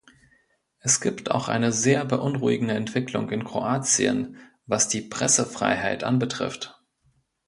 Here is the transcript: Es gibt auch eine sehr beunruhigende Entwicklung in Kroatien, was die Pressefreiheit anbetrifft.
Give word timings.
Es 0.79 0.99
gibt 0.99 1.29
auch 1.29 1.47
eine 1.47 1.71
sehr 1.71 2.05
beunruhigende 2.05 2.73
Entwicklung 2.73 3.29
in 3.29 3.43
Kroatien, 3.43 4.35
was 4.65 4.87
die 4.87 5.01
Pressefreiheit 5.01 6.03
anbetrifft. 6.03 6.81